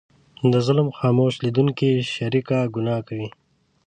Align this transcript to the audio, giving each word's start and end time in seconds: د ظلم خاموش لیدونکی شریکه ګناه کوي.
د 0.51 0.53
ظلم 0.65 0.87
خاموش 0.97 1.33
لیدونکی 1.43 1.91
شریکه 2.13 2.59
ګناه 2.75 3.01
کوي. 3.07 3.29